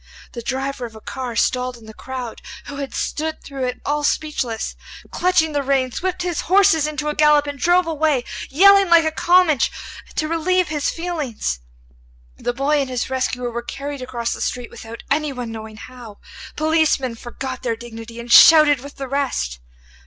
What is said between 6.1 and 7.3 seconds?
his horses into a